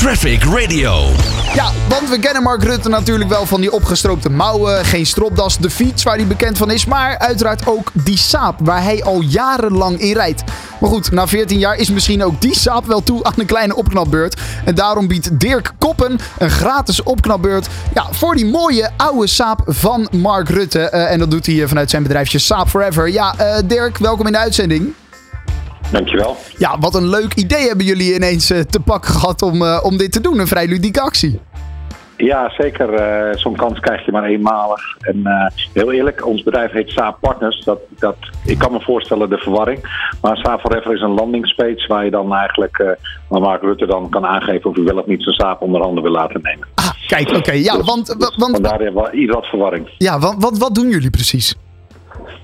Traffic 0.00 0.44
Radio. 0.44 1.06
Ja, 1.54 1.70
want 1.88 2.08
we 2.08 2.18
kennen 2.18 2.42
Mark 2.42 2.62
Rutte 2.62 2.88
natuurlijk 2.88 3.30
wel 3.30 3.46
van 3.46 3.60
die 3.60 3.72
opgestroopte 3.72 4.30
mouwen, 4.30 4.84
geen 4.84 5.06
stropdas, 5.06 5.58
de 5.58 5.70
fiets 5.70 6.02
waar 6.02 6.16
hij 6.16 6.26
bekend 6.26 6.58
van 6.58 6.70
is, 6.70 6.84
maar 6.84 7.18
uiteraard 7.18 7.66
ook 7.66 7.90
die 7.92 8.16
saap 8.16 8.58
waar 8.62 8.82
hij 8.82 9.04
al 9.04 9.20
jarenlang 9.20 10.00
in 10.00 10.12
rijdt. 10.12 10.42
Maar 10.80 10.90
goed, 10.90 11.10
na 11.10 11.26
14 11.26 11.58
jaar 11.58 11.76
is 11.76 11.90
misschien 11.90 12.24
ook 12.24 12.40
die 12.40 12.54
saap 12.54 12.86
wel 12.86 13.02
toe 13.02 13.24
aan 13.24 13.32
een 13.36 13.46
kleine 13.46 13.76
opknapbeurt. 13.76 14.40
En 14.64 14.74
daarom 14.74 15.08
biedt 15.08 15.40
Dirk 15.40 15.72
Koppen 15.78 16.18
een 16.38 16.50
gratis 16.50 17.02
opknapbeurt 17.02 17.68
ja, 17.94 18.06
voor 18.10 18.34
die 18.34 18.46
mooie 18.46 18.90
oude 18.96 19.26
saap 19.26 19.62
van 19.66 20.08
Mark 20.10 20.48
Rutte. 20.48 20.80
Eh, 20.80 21.12
en 21.12 21.18
dat 21.18 21.30
doet 21.30 21.46
hij 21.46 21.68
vanuit 21.68 21.90
zijn 21.90 22.02
bedrijfje 22.02 22.38
Saap 22.38 22.68
Forever. 22.68 23.10
Ja, 23.10 23.34
eh, 23.36 23.58
Dirk, 23.64 23.98
welkom 23.98 24.26
in 24.26 24.32
de 24.32 24.38
uitzending. 24.38 24.94
Dankjewel. 25.92 26.36
Ja, 26.58 26.78
wat 26.78 26.94
een 26.94 27.08
leuk 27.08 27.34
idee 27.34 27.66
hebben 27.66 27.86
jullie 27.86 28.14
ineens 28.14 28.50
eh, 28.50 28.60
te 28.60 28.80
pakken 28.80 29.10
gehad 29.10 29.42
om, 29.42 29.62
eh, 29.62 29.80
om 29.82 29.96
dit 29.96 30.12
te 30.12 30.20
doen. 30.20 30.38
Een 30.38 30.46
vrij 30.46 30.66
ludieke 30.66 31.00
actie. 31.00 31.40
Ja, 32.16 32.52
zeker. 32.58 32.94
Eh, 32.94 33.36
Zo'n 33.38 33.56
kans 33.56 33.80
krijg 33.80 34.04
je 34.04 34.12
maar 34.12 34.24
eenmalig. 34.24 34.80
En 35.00 35.22
heel 35.72 35.92
eerlijk, 35.92 36.26
ons 36.26 36.42
bedrijf 36.42 36.70
heet 36.72 36.90
Saab 36.90 37.16
Partners. 37.20 37.64
Dat, 37.64 37.78
dat, 37.98 38.16
ik 38.44 38.58
kan 38.58 38.72
me 38.72 38.80
voorstellen 38.80 39.28
de 39.30 39.38
verwarring. 39.38 40.08
Maar 40.22 40.36
Saab 40.36 40.60
Forever 40.60 40.94
is 40.94 41.00
een 41.00 41.14
landingspage 41.14 41.84
waar 41.88 42.04
je 42.04 42.10
dan 42.10 42.34
eigenlijk, 42.34 42.96
waar 43.28 43.40
Mark 43.40 43.62
Rutte 43.62 43.86
dan 43.86 44.08
kan 44.10 44.26
aangeven 44.26 44.70
of 44.70 44.76
u 44.76 44.82
wel 44.82 44.98
of 44.98 45.06
niet 45.06 45.22
zijn 45.22 45.34
saap 45.34 45.60
onder 45.62 45.80
handen 45.82 46.02
wil 46.02 46.12
laten 46.12 46.40
nemen. 46.42 46.66
Ah, 46.74 46.90
kijk, 47.06 47.30
oké. 47.36 47.52
ja, 47.52 47.76
Dus- 47.76 47.86
want, 47.86 48.06
dus 48.18 48.36
want, 48.36 48.58
wel 48.94 49.14
iets 49.14 49.32
wat 49.32 49.46
verwarring. 49.46 49.88
ja, 49.98 50.18
want 50.18 50.42
wat, 50.42 50.58
wat 50.58 50.74
doen 50.74 50.88
jullie 50.88 51.10
precies? 51.10 51.54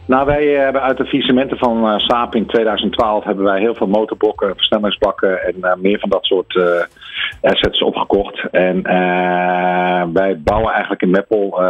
Nou, 0.06 0.26
wij 0.26 0.54
eh, 0.54 0.62
hebben 0.62 0.82
uit 0.82 0.96
de 0.96 1.04
faillissementen 1.04 1.58
van 1.58 1.88
eh 1.88 1.98
Saab 1.98 2.34
in 2.34 2.46
2012 2.46 3.24
hebben 3.24 3.44
wij 3.44 3.60
heel 3.60 3.74
veel 3.74 3.86
motorbokken, 3.86 4.56
versnellingsbakken 4.56 5.42
en 5.42 5.54
eh, 5.60 5.76
meer 5.76 5.98
van 5.98 6.08
dat 6.08 6.24
soort 6.24 6.56
eh, 6.56 7.50
assets 7.50 7.82
opgekocht. 7.82 8.50
En 8.50 8.82
wij 10.12 10.40
bouwen 10.44 10.72
eigenlijk 10.72 11.02
in 11.02 11.10
Meppel, 11.10 11.60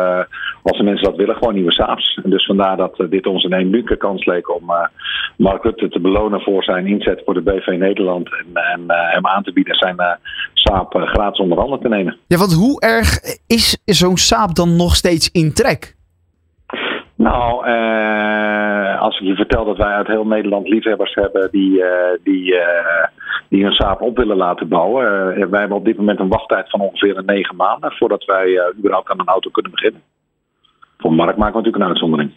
als 0.62 0.76
de 0.76 0.82
mensen 0.82 1.04
dat 1.04 1.16
willen, 1.16 1.36
gewoon 1.36 1.54
nieuwe 1.54 1.72
Saabs. 1.72 2.20
En 2.24 2.30
dus 2.30 2.46
vandaar 2.46 2.76
dat 2.76 3.06
dit 3.10 3.26
ons 3.26 3.44
een 3.44 3.60
unieke 3.60 3.96
kans 3.96 4.24
leek 4.24 4.54
om 4.54 4.64
Mark 5.36 5.62
Rutte 5.62 5.88
te 5.88 6.00
belonen 6.00 6.40
voor 6.40 6.64
zijn 6.64 6.86
inzet 6.86 7.22
voor 7.24 7.34
de 7.34 7.42
BV 7.42 7.66
Nederland. 7.66 8.28
En, 8.28 8.62
en 8.72 8.84
hem 8.86 9.26
aan 9.26 9.42
te 9.42 9.52
bieden 9.52 9.74
zijn 9.74 9.96
eh, 10.96 11.06
gratis 11.06 11.40
onder 11.40 11.58
handen 11.58 11.80
te 11.80 11.88
nemen. 11.88 12.16
Ja, 12.26 12.36
want 12.36 12.52
hoe 12.52 12.80
erg 12.80 13.18
is 13.46 13.78
zo'n 13.84 14.16
saap 14.16 14.54
dan 14.54 14.76
nog 14.76 14.94
steeds 14.94 15.30
in 15.32 15.52
trek? 15.52 15.95
Nou, 17.30 17.66
eh, 17.66 19.00
als 19.00 19.20
ik 19.20 19.26
je 19.26 19.34
vertel 19.34 19.64
dat 19.64 19.76
wij 19.76 19.92
uit 19.92 20.06
heel 20.06 20.26
Nederland 20.26 20.68
liefhebbers 20.68 21.14
hebben 21.14 21.48
die, 21.50 21.82
eh, 21.82 22.18
die, 22.22 22.58
eh, 22.58 23.08
die 23.48 23.62
hun 23.62 23.72
saap 23.72 24.00
op 24.00 24.16
willen 24.16 24.36
laten 24.36 24.68
bouwen. 24.68 25.04
Wij 25.50 25.60
hebben 25.60 25.76
op 25.76 25.84
dit 25.84 25.96
moment 25.96 26.20
een 26.20 26.28
wachttijd 26.28 26.70
van 26.70 26.80
ongeveer 26.80 27.16
een 27.16 27.24
negen 27.24 27.56
maanden 27.56 27.92
voordat 27.92 28.24
wij 28.24 28.72
überhaupt 28.78 29.10
aan 29.10 29.20
een 29.20 29.26
auto 29.26 29.50
kunnen 29.50 29.70
beginnen. 29.70 30.00
Voor 30.98 31.12
Mark 31.12 31.36
maken 31.36 31.52
we 31.52 31.58
natuurlijk 31.58 31.84
een 31.84 31.90
uitzondering. 31.90 32.30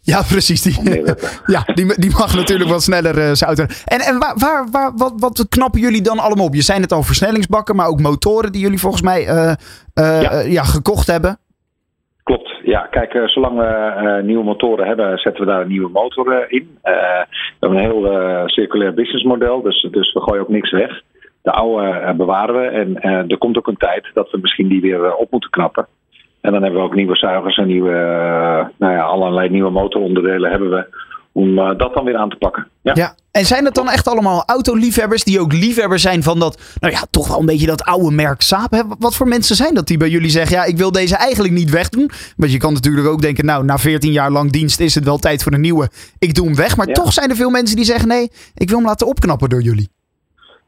Ja, 0.00 0.22
precies. 0.22 0.62
Die, 0.62 1.02
ja, 1.54 1.62
die, 1.74 2.00
die 2.00 2.10
mag 2.10 2.34
natuurlijk 2.36 2.70
wat 2.70 2.82
sneller 2.82 3.36
zijn 3.36 3.56
auto. 3.56 3.74
En, 3.84 4.00
en 4.00 4.18
waar, 4.18 4.34
waar, 4.38 4.68
waar, 4.70 4.92
wat, 4.96 5.12
wat 5.16 5.46
knappen 5.48 5.80
jullie 5.80 6.02
dan 6.02 6.18
allemaal 6.18 6.46
op? 6.46 6.54
Je 6.54 6.62
zijn 6.62 6.82
het 6.82 6.92
al 6.92 7.02
versnellingsbakken, 7.02 7.76
maar 7.76 7.86
ook 7.86 8.00
motoren 8.00 8.52
die 8.52 8.60
jullie 8.60 8.80
volgens 8.80 9.02
mij 9.02 9.22
Ja. 9.94 10.40
ja, 10.40 10.62
gekocht 10.62 11.06
hebben. 11.06 11.38
Klopt, 12.24 12.60
ja. 12.62 12.86
Kijk, 12.90 13.14
eh, 13.14 13.26
zolang 13.26 13.58
we 13.58 13.64
eh, 13.64 14.22
nieuwe 14.22 14.44
motoren 14.44 14.86
hebben, 14.86 15.18
zetten 15.18 15.44
we 15.44 15.50
daar 15.50 15.60
een 15.60 15.68
nieuwe 15.68 15.90
motor 15.90 16.32
eh, 16.32 16.52
in. 16.58 16.78
We 16.82 17.26
hebben 17.60 17.78
een 17.78 17.90
heel 17.90 18.48
circulair 18.48 18.94
businessmodel, 18.94 19.62
dus, 19.62 19.88
dus 19.90 20.12
we 20.12 20.20
gooien 20.20 20.42
ook 20.42 20.48
niks 20.48 20.70
weg. 20.70 21.02
De 21.42 21.50
oude 21.50 22.14
bewaren 22.16 22.54
we 22.54 22.66
en 23.00 23.28
er 23.28 23.38
komt 23.38 23.58
ook 23.58 23.66
een 23.66 23.76
tijd 23.76 24.10
dat 24.14 24.30
we 24.30 24.38
misschien 24.38 24.68
die 24.68 24.80
weer 24.80 25.14
op 25.14 25.30
moeten 25.30 25.50
knappen. 25.50 25.86
En 26.40 26.52
dan 26.52 26.62
hebben 26.62 26.80
we 26.80 26.86
ook 26.86 26.94
nieuwe 26.94 27.16
zuigers 27.16 27.56
en 27.56 27.66
nieuwe, 27.66 27.92
nou 28.78 28.92
ja, 28.92 29.02
allerlei 29.02 29.48
nieuwe 29.48 29.70
motoronderdelen 29.70 30.50
hebben 30.50 30.70
we 30.70 30.86
om 31.34 31.58
eh, 31.58 31.78
dat 31.78 31.94
dan 31.94 32.04
weer 32.04 32.16
aan 32.16 32.28
te 32.30 32.36
pakken. 32.36 32.66
Ja. 32.82 32.92
Ja. 32.94 33.14
En 33.30 33.44
zijn 33.44 33.64
het 33.64 33.74
dan 33.74 33.90
echt 33.90 34.08
allemaal 34.08 34.42
autoliefhebbers 34.46 35.24
die 35.24 35.40
ook 35.40 35.52
liefhebber 35.52 35.98
zijn 35.98 36.22
van 36.22 36.38
dat, 36.38 36.76
nou 36.80 36.92
ja, 36.92 37.00
toch 37.10 37.28
wel 37.28 37.40
een 37.40 37.46
beetje 37.46 37.66
dat 37.66 37.84
oude 37.84 38.14
merk 38.14 38.40
Saab? 38.42 38.70
Hè? 38.70 38.82
Wat 38.98 39.14
voor 39.16 39.28
mensen 39.28 39.56
zijn 39.56 39.74
dat 39.74 39.86
die 39.86 39.96
bij 39.98 40.08
jullie 40.08 40.30
zeggen, 40.30 40.56
ja, 40.56 40.64
ik 40.64 40.76
wil 40.76 40.92
deze 40.92 41.16
eigenlijk 41.16 41.54
niet 41.54 41.70
wegdoen? 41.70 42.10
Want 42.36 42.52
je 42.52 42.58
kan 42.58 42.72
natuurlijk 42.72 43.06
ook 43.06 43.20
denken, 43.22 43.44
nou, 43.44 43.64
na 43.64 43.78
14 43.78 44.12
jaar 44.12 44.30
lang 44.30 44.50
dienst 44.52 44.80
is 44.80 44.94
het 44.94 45.04
wel 45.04 45.18
tijd 45.18 45.42
voor 45.42 45.52
een 45.52 45.60
nieuwe. 45.60 45.88
Ik 46.18 46.34
doe 46.34 46.46
hem 46.46 46.56
weg. 46.56 46.76
Maar 46.76 46.86
Ja. 46.86 46.92
toch 46.92 47.12
zijn 47.12 47.30
er 47.30 47.36
veel 47.36 47.50
mensen 47.50 47.76
die 47.76 47.84
zeggen, 47.84 48.08
nee, 48.08 48.30
ik 48.54 48.68
wil 48.68 48.78
hem 48.78 48.86
laten 48.86 49.06
opknappen 49.06 49.48
door 49.48 49.62
jullie. 49.62 49.88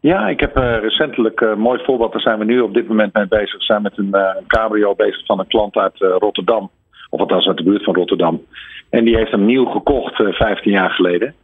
Ja, 0.00 0.28
ik 0.28 0.40
heb 0.40 0.56
eh, 0.56 0.78
recentelijk 0.80 1.40
een 1.40 1.58
mooi 1.58 1.84
voorbeeld. 1.84 2.12
Daar 2.12 2.20
zijn 2.20 2.38
we 2.38 2.44
nu 2.44 2.60
op 2.60 2.74
dit 2.74 2.88
moment 2.88 3.14
mee 3.14 3.28
bezig. 3.28 3.58
We 3.58 3.64
zijn 3.64 3.82
met 3.82 3.98
een, 3.98 4.12
eh, 4.14 4.36
cabrio 4.46 4.94
bezig 4.94 5.26
van 5.26 5.38
een 5.38 5.46
klant 5.46 5.76
uit 5.76 6.02
eh, 6.02 6.08
Rotterdam. 6.18 6.70
Of 7.10 7.20
althans 7.20 7.46
uit 7.46 7.56
de 7.56 7.62
buurt 7.62 7.84
van 7.84 7.94
Rotterdam. 7.94 8.42
En 8.90 9.04
die 9.04 9.16
heeft 9.16 9.30
hem 9.30 9.44
nieuw 9.44 9.64
gekocht 9.64 10.20
eh 10.20 10.32
15 10.32 10.72
jaar 10.72 10.90
geleden. 10.90 11.34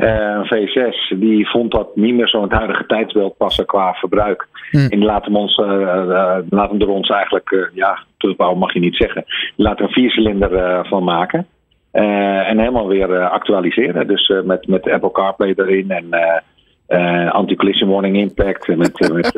Eh, 0.00 0.40
een 0.42 0.46
V6. 0.46 1.18
Die 1.18 1.48
vond 1.48 1.70
dat 1.70 1.96
niet 1.96 2.14
meer 2.14 2.28
zo 2.28 2.36
in 2.36 2.42
het 2.42 2.52
huidige 2.52 2.86
tijdsbeeld 2.86 3.36
passen 3.36 3.66
qua 3.66 3.92
verbruik. 3.92 4.46
Hmm. 4.70 4.86
En 4.88 5.04
laat 5.04 5.24
hem, 5.24 5.36
ons, 5.36 5.56
eh, 5.56 6.38
laat 6.50 6.68
hem 6.68 6.78
door 6.78 6.88
ons 6.88 7.08
eigenlijk, 7.08 7.70
ja, 7.74 7.98
terugbouwen 8.16 8.58
mag 8.58 8.72
je 8.72 8.80
niet 8.80 8.96
zeggen. 8.96 9.24
Laat 9.56 9.78
er 9.78 9.84
een 9.84 9.92
viercilinder 9.92 10.84
van 10.86 11.04
maken. 11.04 11.46
En 11.90 12.58
helemaal 12.58 12.88
weer 12.88 13.28
actualiseren. 13.28 14.06
Dus 14.06 14.32
met, 14.44 14.66
met 14.66 14.90
Apple 14.90 15.12
CarPlay 15.12 15.54
erin 15.56 15.90
en 15.90 17.32
anti-collision 17.32 17.90
warning 17.90 18.16
impact. 18.16 18.68
en 18.68 18.78
Met, 18.78 19.12
met 19.12 19.34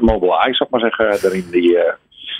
mobile 0.00 0.38
eyes, 0.38 0.56
zou 0.56 0.70
ik 0.70 0.70
maar 0.70 0.80
zeggen, 0.80 1.30
erin. 1.30 1.44
Die, 1.50 1.78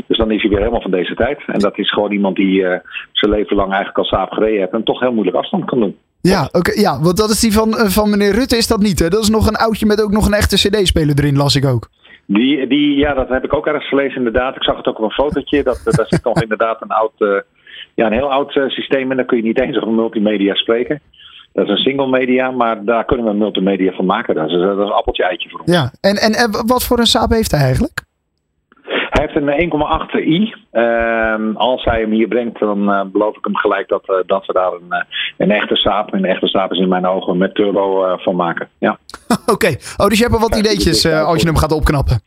dus 0.07 0.19
dan 0.19 0.31
is 0.31 0.41
hij 0.41 0.51
weer 0.51 0.59
helemaal 0.59 0.81
van 0.81 0.91
deze 0.91 1.15
tijd. 1.15 1.43
En 1.47 1.59
dat 1.59 1.79
is 1.79 1.93
gewoon 1.93 2.13
iemand 2.13 2.37
die 2.37 2.67
eh, 2.67 2.81
zijn 3.13 3.33
leven 3.33 3.57
lang 3.57 3.69
eigenlijk 3.69 3.99
al 3.99 4.05
saap 4.05 4.33
gereden 4.33 4.59
heeft 4.59 4.73
en 4.73 4.85
toch 4.85 5.01
heel 5.01 5.13
moeilijk 5.13 5.37
afstand 5.37 5.65
kan 5.65 5.81
doen. 5.81 5.97
Ja, 6.21 6.49
oké, 6.53 6.73
ja, 6.73 7.01
want 7.01 7.17
dat 7.17 7.31
is 7.31 7.41
die 7.41 7.53
van, 7.53 7.77
eh, 7.77 7.87
van 7.87 8.11
meneer 8.11 8.33
Rutte, 8.33 8.57
is 8.57 8.67
dat 8.67 8.81
niet, 8.81 8.99
hè? 8.99 9.09
Dat 9.09 9.23
is 9.23 9.29
nog 9.29 9.47
een 9.47 9.57
oudje 9.57 9.87
met 9.87 10.03
ook 10.03 10.11
nog 10.11 10.27
een 10.27 10.33
echte 10.33 10.57
cd-speler 10.57 11.19
erin, 11.19 11.37
las 11.37 11.57
ik 11.57 11.65
ook. 11.65 11.89
Die, 12.27 12.67
die, 12.67 12.97
ja, 12.97 13.15
dat 13.15 13.29
heb 13.29 13.45
ik 13.45 13.55
ook 13.55 13.67
ergens 13.67 13.89
gelezen 13.89 14.17
inderdaad. 14.17 14.57
Ik 14.57 14.63
zag 14.63 14.77
het 14.77 14.87
ook 14.87 14.99
op 14.99 15.05
een 15.05 15.11
fotootje. 15.11 15.63
Dat, 15.63 15.81
dat, 15.85 15.95
daar 15.95 16.07
zit 16.07 16.25
nog 16.25 16.43
inderdaad 16.47 16.83
een 16.83 16.89
oud, 16.89 17.13
eh, 17.19 17.41
ja, 17.95 18.07
een 18.07 18.13
heel 18.13 18.33
oud 18.33 18.57
eh, 18.57 18.69
systeem 18.69 19.11
in. 19.11 19.17
Daar 19.17 19.27
kun 19.27 19.37
je 19.37 19.43
niet 19.43 19.61
eens 19.61 19.77
over 19.77 19.93
multimedia 19.93 20.55
spreken. 20.55 21.01
Dat 21.53 21.65
is 21.65 21.71
een 21.71 21.77
single 21.77 22.09
media, 22.09 22.51
maar 22.51 22.85
daar 22.85 23.05
kunnen 23.05 23.27
we 23.27 23.33
multimedia 23.33 23.93
van 23.93 24.05
maken. 24.05 24.35
Dat 24.35 24.47
is, 24.47 24.53
dat 24.53 24.79
is 24.79 24.85
een 24.85 24.93
appeltje 24.93 25.25
eitje 25.25 25.49
voor 25.49 25.61
ons. 25.61 25.73
Ja, 25.73 25.91
en, 26.01 26.17
en, 26.17 26.33
en 26.33 26.67
wat 26.67 26.85
voor 26.85 26.99
een 26.99 27.07
Saab 27.07 27.31
heeft 27.31 27.51
hij 27.51 27.61
eigenlijk? 27.61 28.06
Hij 29.17 29.25
heeft 29.25 29.37
een 29.37 29.61
1,8 29.61 30.15
i. 30.15 30.55
Ehm, 30.71 31.57
als 31.57 31.85
hij 31.85 32.01
hem 32.01 32.11
hier 32.11 32.29
brengt, 32.29 32.59
dan 32.59 32.93
eh, 32.93 33.03
beloof 33.05 33.37
ik 33.37 33.45
hem 33.45 33.57
gelijk 33.57 33.89
dat, 33.89 34.03
eh, 34.07 34.17
dat 34.27 34.47
we 34.47 34.53
daar 34.53 34.73
een, 34.73 34.87
eh, 34.89 35.05
een 35.37 35.51
echte 35.51 35.77
saap, 35.77 36.13
een 36.13 36.25
echte 36.25 36.47
saap 36.47 36.73
is 36.73 36.79
in 36.79 36.89
mijn 36.89 37.07
ogen, 37.07 37.39
met 37.39 37.55
turbo 37.55 38.17
van 38.17 38.37
maken. 38.37 38.69
Ja. 38.79 38.99
Oké, 39.55 39.67
oh, 39.97 40.07
dus 40.07 40.19
je 40.19 40.25
hebt 40.25 40.39
wel 40.39 40.49
wat 40.49 40.57
ideetjes 40.57 41.05
eh, 41.05 41.25
als 41.25 41.41
je 41.41 41.47
hem 41.47 41.57
gaat 41.57 41.73
opknappen. 41.73 42.21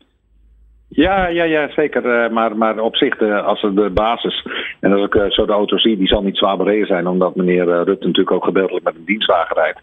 Ja, 0.87 1.27
ja, 1.27 1.43
ja, 1.43 1.69
zeker. 1.75 2.31
Maar, 2.31 2.57
maar 2.57 2.79
op 2.79 2.95
zich, 2.95 3.21
als 3.21 3.63
er 3.63 3.75
de 3.75 3.89
basis. 3.89 4.45
En 4.79 4.93
als 4.93 5.05
ik 5.05 5.31
zo 5.33 5.45
de 5.45 5.51
auto 5.51 5.77
zie, 5.77 5.97
die 5.97 6.07
zal 6.07 6.21
niet 6.21 6.37
zwaar 6.37 6.57
bereden 6.57 6.87
zijn, 6.87 7.07
omdat 7.07 7.35
meneer 7.35 7.65
Rutte 7.65 8.05
natuurlijk 8.05 8.31
ook 8.31 8.43
gedeeltelijk 8.43 8.85
met 8.85 8.95
een 8.95 9.05
dienstwagen 9.05 9.55
rijdt. 9.55 9.79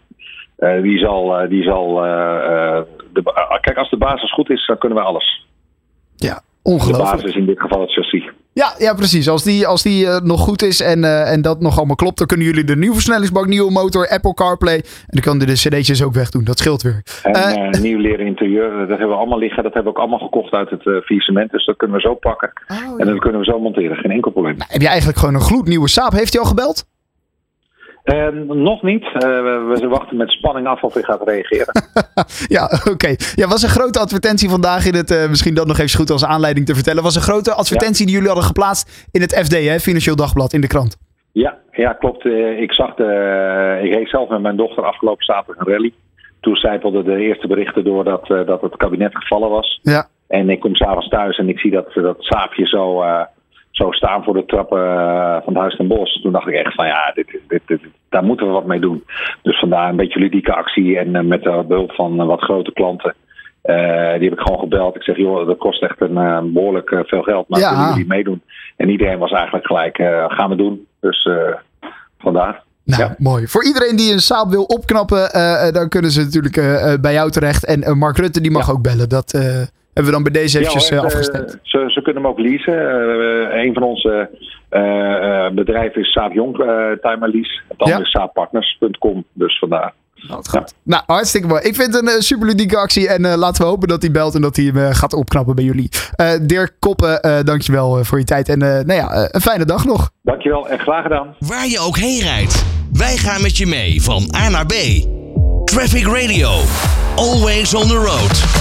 Die 0.83 0.99
zal. 0.99 1.47
die 1.49 1.63
zal 1.63 1.95
de, 3.13 3.57
kijk, 3.61 3.77
als 3.77 3.89
de 3.89 3.97
basis 3.97 4.33
goed 4.33 4.49
is, 4.49 4.65
dan 4.65 4.77
kunnen 4.77 4.97
we 4.97 5.03
alles. 5.03 5.45
Ja, 6.15 6.41
De 6.75 6.97
basis 6.97 7.23
is 7.23 7.35
in 7.35 7.45
dit 7.45 7.59
geval 7.59 7.81
het 7.81 7.91
chassis. 7.91 8.29
Ja, 8.53 8.73
ja, 8.77 8.93
precies. 8.93 9.29
Als 9.29 9.43
die, 9.43 9.67
als 9.67 9.83
die 9.83 10.07
eh, 10.07 10.21
nog 10.21 10.39
goed 10.39 10.61
is 10.61 10.81
en, 10.81 11.03
eh, 11.03 11.31
en 11.31 11.41
dat 11.41 11.61
nog 11.61 11.77
allemaal 11.77 11.95
klopt, 11.95 12.17
dan 12.17 12.27
kunnen 12.27 12.45
jullie 12.45 12.63
de 12.63 12.75
nieuwe 12.75 12.93
versnellingsbak, 12.93 13.45
nieuwe 13.45 13.71
motor, 13.71 14.09
Apple 14.09 14.33
CarPlay. 14.33 14.75
En 14.75 14.83
dan 15.07 15.21
kan 15.21 15.37
de 15.39 15.53
cd'tjes 15.53 16.03
ook 16.03 16.13
wegdoen. 16.13 16.43
Dat 16.43 16.57
scheelt 16.57 16.81
weer. 16.81 17.01
En 17.23 17.33
Eh, 17.33 17.81
nieuw 17.87 17.99
leren 17.99 18.25
interieur, 18.25 18.69
dat 18.79 18.87
hebben 18.87 19.07
we 19.07 19.13
allemaal 19.15 19.39
liggen. 19.39 19.63
Dat 19.63 19.73
hebben 19.73 19.93
we 19.93 19.97
ook 19.97 20.03
allemaal 20.05 20.27
gekocht 20.27 20.53
uit 20.53 20.69
het 20.69 20.85
uh, 20.85 21.01
faillissement. 21.01 21.51
Dus 21.51 21.65
dat 21.65 21.77
kunnen 21.77 21.95
we 21.95 22.01
zo 22.01 22.15
pakken. 22.15 22.51
Oh, 22.67 22.99
En 23.01 23.07
dat 23.07 23.19
kunnen 23.19 23.39
we 23.39 23.45
zo 23.45 23.59
monteren. 23.59 23.97
Geen 23.97 24.11
enkel 24.11 24.31
probleem. 24.31 24.55
Heb 24.67 24.81
je 24.81 24.87
eigenlijk 24.87 25.19
gewoon 25.19 25.35
een 25.35 25.41
gloednieuwe 25.41 25.89
Saab? 25.89 26.11
Heeft 26.11 26.33
hij 26.33 26.41
al 26.41 26.47
gebeld? 26.47 26.85
Eh, 28.07 28.27
nog 28.47 28.81
niet. 28.81 29.03
Eh, 29.03 29.19
we, 29.19 29.77
we 29.81 29.87
wachten 29.87 30.17
met 30.17 30.29
spanning 30.31 30.67
af 30.67 30.81
of 30.83 30.93
hij 30.93 31.03
gaat 31.03 31.27
reageren. 31.27 31.65
Ja, 32.47 32.69
oké. 32.91 33.15
Ja, 33.35 33.47
was 33.47 33.63
een 33.63 33.69
grote 33.69 33.99
advertentie 33.99 34.49
vandaag 34.49 34.85
in 34.85 34.93
het, 34.95 35.11
eh, 35.11 35.29
misschien 35.29 35.53
dat 35.55 35.67
nog 35.67 35.77
even 35.77 35.99
goed 35.99 36.09
als 36.09 36.25
aanleiding 36.25 36.65
te 36.65 36.73
vertellen, 36.75 37.03
was 37.03 37.15
een 37.15 37.21
grote 37.21 37.53
advertentie 37.53 38.05
die 38.05 38.13
jullie 38.13 38.27
hadden 38.29 38.45
geplaatst 38.47 39.07
in 39.11 39.21
het 39.21 39.33
FD, 39.35 39.51
hè, 39.67 39.79
Financieel 39.79 40.15
Dagblad, 40.15 40.53
in 40.53 40.61
de 40.61 40.67
krant. 40.67 40.97
Ja, 41.31 41.57
ja 41.71 41.93
klopt. 41.93 42.25
Eh, 42.25 42.61
ik 42.61 42.71
zag 42.71 42.95
de, 42.95 43.79
ik 43.83 43.93
reed 43.93 44.09
zelf 44.09 44.29
met 44.29 44.41
mijn 44.41 44.55
dochter 44.57 44.83
afgelopen 44.85 45.25
zaterdag 45.25 45.65
een 45.65 45.73
rally. 45.73 45.93
Toen 46.41 46.55
zijpelden 46.55 47.03
de 47.05 47.17
eerste 47.17 47.47
berichten 47.47 47.83
door 47.83 48.03
dat, 48.03 48.27
dat 48.27 48.61
het 48.61 48.75
kabinet 48.77 49.15
gevallen 49.17 49.49
was. 49.49 49.79
Ja, 49.81 50.07
En 50.27 50.49
ik 50.49 50.59
kom 50.59 50.75
s'avonds 50.75 51.07
thuis 51.09 51.37
en 51.37 51.49
ik 51.49 51.59
zie 51.59 51.71
dat, 51.71 51.93
dat 51.93 52.15
saapje 52.19 52.65
zo, 52.65 53.03
zo 53.71 53.91
staan 53.91 54.23
voor 54.23 54.33
de 54.33 54.45
trappen 54.45 54.79
van 55.43 55.53
het 55.53 55.61
Huis 55.61 55.75
ten 55.75 55.87
Bos. 55.87 56.21
Toen 56.21 56.31
dacht 56.31 56.47
ik 56.47 56.53
echt 56.53 56.73
van 56.73 56.85
ja, 56.87 57.11
dit, 57.13 57.27
is- 57.33 57.39
dit, 57.47 57.61
dit, 57.65 57.81
daar 58.17 58.25
moeten 58.27 58.47
we 58.47 58.53
wat 58.53 58.65
mee 58.65 58.79
doen. 58.79 59.03
Dus 59.41 59.59
vandaar 59.59 59.89
een 59.89 59.95
beetje 59.95 60.19
ludieke 60.19 60.53
actie 60.53 60.97
en 60.97 61.15
eh, 61.15 61.23
met 61.23 61.43
de 61.43 61.65
behulp 61.67 61.91
van 61.91 62.19
eh, 62.19 62.25
wat 62.25 62.41
grote 62.41 62.73
klanten. 62.73 63.15
die 64.19 64.29
heb 64.29 64.39
ik 64.39 64.39
gewoon 64.39 64.59
gebeld. 64.59 64.95
Ik 64.95 65.03
zeg, 65.03 65.17
joh, 65.17 65.47
dat 65.47 65.57
kost 65.57 65.83
echt 65.83 66.01
een 66.01 66.53
behoorlijk 66.53 67.03
veel 67.05 67.21
geld. 67.21 67.49
Maar 67.49 67.59
ja. 67.59 67.69
willen 67.69 67.89
jullie 67.89 68.07
meedoen? 68.07 68.41
En 68.75 68.89
iedereen 68.89 69.19
was 69.19 69.31
eigenlijk 69.31 69.65
gelijk, 69.65 69.95
gaan 70.27 70.49
we 70.49 70.55
doen. 70.55 70.87
Dus 70.99 71.29
vandaar. 72.17 72.63
Nou, 72.83 73.01
ja. 73.01 73.15
mooi. 73.17 73.47
Voor 73.47 73.65
iedereen 73.65 73.95
die 73.95 74.13
een 74.13 74.19
saap 74.19 74.49
wil 74.49 74.63
opknappen, 74.63 75.29
dan 75.73 75.89
kunnen 75.89 76.11
ze 76.11 76.21
natuurlijk 76.21 77.01
bij 77.01 77.13
jou 77.13 77.31
terecht. 77.31 77.65
En 77.65 77.97
Mark 77.97 78.17
Rutte, 78.17 78.41
die 78.41 78.51
mag 78.51 78.71
ook 78.71 78.81
bellen. 78.81 79.09
Dat 79.09 79.33
hebben 79.97 80.05
we 80.05 80.23
dan 80.23 80.31
bij 80.31 80.41
deze 80.41 80.59
eventjes 80.59 80.89
ja, 80.89 80.97
afgestemd. 80.97 81.59
Ze, 81.61 81.83
ze, 81.87 82.01
kunnen 82.01 82.23
hem 82.23 82.31
ook 82.31 82.39
leasen. 82.39 82.77
een 83.59 83.73
van 83.73 83.83
onze 83.83 84.29
bedrijven 85.53 86.01
is 86.01 86.11
Saap 86.11 86.33
Jong 86.33 86.55
Timer 87.01 87.29
Lease. 87.29 87.61
Het 87.67 87.77
andere 87.77 88.01
is 88.01 88.11
saappartners.com. 88.11 89.25
Dus 89.33 89.59
vandaar. 89.59 89.93
Nou, 90.27 90.43
goed. 90.49 90.73
nou, 90.83 91.03
hartstikke 91.05 91.47
mooi. 91.47 91.61
Ik 91.61 91.75
vind 91.75 91.93
het 91.93 92.01
een 92.01 92.09
uh, 92.09 92.19
super 92.19 92.47
ludieke 92.47 92.77
actie. 92.77 93.09
En 93.09 93.25
uh, 93.25 93.35
laten 93.35 93.63
we 93.63 93.69
hopen 93.69 93.87
dat 93.87 94.01
hij 94.01 94.11
belt 94.11 94.35
en 94.35 94.41
dat 94.41 94.55
hij 94.55 94.65
hem 94.65 94.77
uh, 94.77 94.89
gaat 94.91 95.13
opknappen 95.13 95.55
bij 95.55 95.63
jullie. 95.63 95.89
Dirk 96.41 96.75
Koppen, 96.79 97.45
dankjewel 97.45 98.03
voor 98.03 98.17
je 98.17 98.25
tijd. 98.25 98.49
En 98.49 98.59
nou 98.59 98.93
ja, 98.93 99.29
een 99.31 99.41
fijne 99.41 99.65
dag 99.65 99.85
nog. 99.85 100.09
Dankjewel 100.21 100.69
en 100.69 100.79
graag 100.79 101.03
gedaan. 101.03 101.35
Waar 101.39 101.67
je 101.67 101.79
ook 101.79 101.97
heen 101.97 102.21
rijdt. 102.21 102.65
Wij 102.93 103.17
gaan 103.17 103.41
met 103.41 103.57
je 103.57 103.65
mee 103.65 104.01
van 104.01 104.35
A 104.35 104.49
naar 104.49 104.65
B. 104.65 104.73
Traffic 105.65 106.05
Radio. 106.05 106.49
Always 107.15 107.73
on 107.73 107.87
the 107.87 107.95
road. 107.95 108.56